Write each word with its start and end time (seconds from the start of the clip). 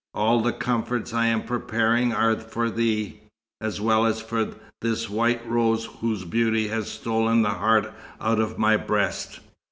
All 0.15 0.41
the 0.41 0.51
comforts 0.51 1.13
I 1.13 1.27
am 1.27 1.43
preparing 1.43 2.11
are 2.11 2.35
for 2.35 2.71
thee, 2.71 3.19
as 3.61 3.79
well 3.79 4.07
as 4.07 4.19
for 4.19 4.55
this 4.81 5.07
white 5.07 5.47
rose 5.47 5.85
whose 5.99 6.25
beauty 6.25 6.69
has 6.69 6.89
stolen 6.89 7.43
the 7.43 7.49
heart 7.49 7.93
out 8.19 8.39
of 8.39 8.57
my 8.57 8.77
breast." 8.77 9.41